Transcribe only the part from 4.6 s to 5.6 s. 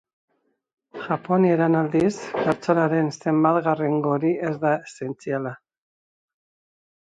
da esentziala.